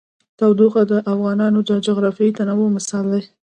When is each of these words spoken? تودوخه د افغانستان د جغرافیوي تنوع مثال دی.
تودوخه 0.39 0.81
د 0.91 0.93
افغانستان 1.13 1.73
د 1.77 1.81
جغرافیوي 1.87 2.31
تنوع 2.39 2.69
مثال 2.75 3.05
دی. 3.13 3.23